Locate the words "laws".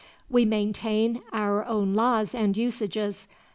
1.93-2.33